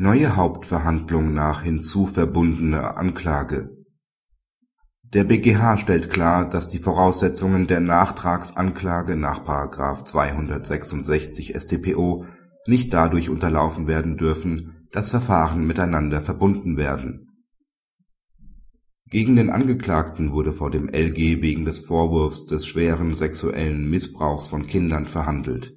[0.00, 3.76] Neue Hauptverhandlung nach hinzuverbundener Anklage
[5.02, 9.44] Der BgH stellt klar, dass die Voraussetzungen der Nachtragsanklage nach§
[10.04, 12.26] 266 StPO
[12.68, 17.32] nicht dadurch unterlaufen werden dürfen, dass Verfahren miteinander verbunden werden.
[19.10, 24.64] Gegen den Angeklagten wurde vor dem LG wegen des Vorwurfs des schweren sexuellen Missbrauchs von
[24.68, 25.74] Kindern verhandelt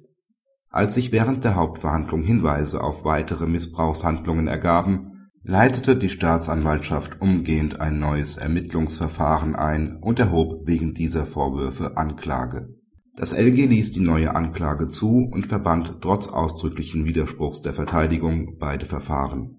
[0.72, 7.98] als sich während der Hauptverhandlung Hinweise auf weitere Missbrauchshandlungen ergaben, leitete die Staatsanwaltschaft umgehend ein
[7.98, 12.74] neues Ermittlungsverfahren ein und erhob wegen dieser Vorwürfe Anklage.
[13.14, 18.86] Das LG ließ die neue Anklage zu und verband trotz ausdrücklichen Widerspruchs der Verteidigung beide
[18.86, 19.58] Verfahren.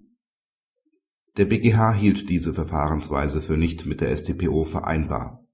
[1.36, 5.44] Der BgH hielt diese Verfahrensweise für nicht mit der StPO vereinbar.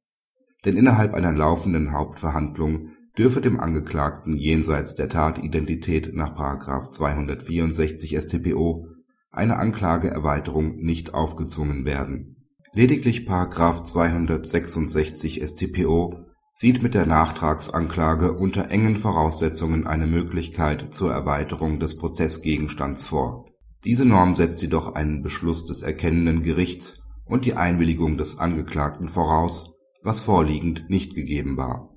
[0.65, 6.39] Denn innerhalb einer laufenden Hauptverhandlung dürfe dem Angeklagten jenseits der Tatidentität nach§
[6.91, 8.87] 264 StPO
[9.31, 12.49] eine Anklageerweiterung nicht aufgezwungen werden.
[12.73, 13.29] Lediglich§
[13.85, 23.05] 266 StPO sieht mit der Nachtragsanklage unter engen Voraussetzungen eine Möglichkeit zur Erweiterung des Prozessgegenstands
[23.05, 23.45] vor.
[23.85, 29.75] Diese Norm setzt jedoch einen Beschluss des erkennenden Gerichts und die Einwilligung des Angeklagten voraus,
[30.03, 31.91] was vorliegend nicht gegeben war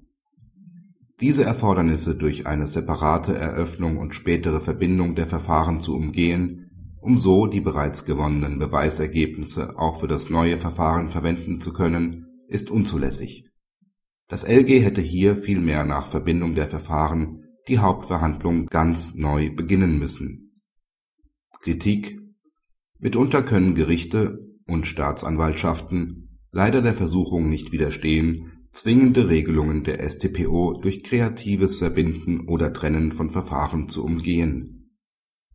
[1.24, 7.48] diese Erfordernisse durch eine separate Eröffnung und spätere Verbindung der Verfahren zu umgehen, um so
[7.48, 13.48] die bereits gewonnenen Beweisergebnisse auch für das neue Verfahren verwenden zu können, ist unzulässig.
[14.28, 20.62] Das LG hätte hier vielmehr nach Verbindung der Verfahren die Hauptverhandlung ganz neu beginnen müssen.
[21.62, 22.20] Kritik
[23.00, 31.04] Mitunter können Gerichte und Staatsanwaltschaften leider der Versuchung nicht widerstehen zwingende Regelungen der StPO durch
[31.04, 34.98] kreatives Verbinden oder Trennen von Verfahren zu umgehen.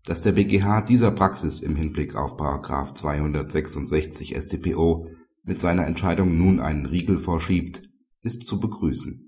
[0.04, 2.38] Dass der BgH dieser Praxis im Hinblick auf§
[2.94, 5.08] 266 StPO
[5.42, 7.82] mit seiner Entscheidung nun einen Riegel vorschiebt,
[8.22, 9.27] ist zu begrüßen